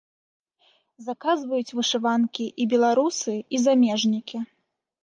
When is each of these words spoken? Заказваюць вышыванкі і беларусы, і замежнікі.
Заказваюць 1.09 1.75
вышыванкі 1.81 2.45
і 2.65 2.69
беларусы, 2.73 3.33
і 3.57 3.65
замежнікі. 3.69 4.37